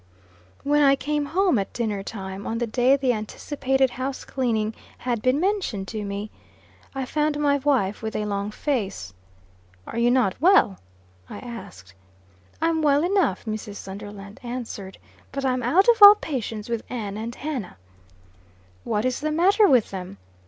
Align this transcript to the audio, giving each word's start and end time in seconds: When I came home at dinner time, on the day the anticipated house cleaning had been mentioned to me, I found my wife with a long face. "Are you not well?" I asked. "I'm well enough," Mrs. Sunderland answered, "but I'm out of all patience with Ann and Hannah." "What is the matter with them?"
When 0.63 0.81
I 0.81 0.95
came 0.95 1.25
home 1.27 1.59
at 1.59 1.73
dinner 1.73 2.01
time, 2.01 2.47
on 2.47 2.57
the 2.57 2.65
day 2.65 2.95
the 2.95 3.13
anticipated 3.13 3.91
house 3.91 4.25
cleaning 4.25 4.73
had 4.97 5.21
been 5.21 5.39
mentioned 5.39 5.87
to 5.89 6.03
me, 6.03 6.31
I 6.95 7.05
found 7.05 7.39
my 7.39 7.57
wife 7.59 8.01
with 8.01 8.15
a 8.15 8.25
long 8.25 8.49
face. 8.49 9.13
"Are 9.85 9.99
you 9.99 10.09
not 10.09 10.41
well?" 10.41 10.79
I 11.29 11.37
asked. 11.37 11.93
"I'm 12.59 12.81
well 12.81 13.03
enough," 13.03 13.45
Mrs. 13.45 13.75
Sunderland 13.75 14.39
answered, 14.41 14.97
"but 15.31 15.45
I'm 15.45 15.61
out 15.61 15.87
of 15.87 16.01
all 16.01 16.15
patience 16.15 16.67
with 16.67 16.81
Ann 16.89 17.15
and 17.15 17.35
Hannah." 17.35 17.77
"What 18.83 19.05
is 19.05 19.19
the 19.19 19.29
matter 19.31 19.67
with 19.67 19.91
them?" 19.91 20.17